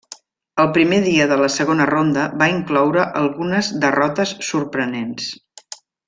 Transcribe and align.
El 0.61 0.69
primer 0.77 0.97
dia 1.03 1.25
de 1.31 1.35
la 1.41 1.49
segona 1.57 1.85
ronda 1.91 2.23
va 2.43 2.47
incloure 2.55 3.05
algunes 3.21 3.69
derrotes 3.87 4.33
sorprenents. 4.53 5.29